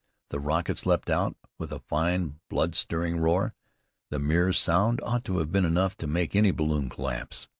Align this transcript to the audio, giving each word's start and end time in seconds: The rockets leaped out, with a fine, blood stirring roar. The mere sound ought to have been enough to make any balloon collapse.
The 0.31 0.39
rockets 0.39 0.87
leaped 0.87 1.11
out, 1.11 1.37
with 1.59 1.71
a 1.71 1.77
fine, 1.87 2.39
blood 2.49 2.73
stirring 2.75 3.17
roar. 3.19 3.53
The 4.09 4.17
mere 4.17 4.51
sound 4.51 4.99
ought 5.03 5.23
to 5.25 5.37
have 5.37 5.51
been 5.51 5.63
enough 5.63 5.95
to 5.97 6.07
make 6.07 6.35
any 6.35 6.49
balloon 6.49 6.89
collapse. 6.89 7.47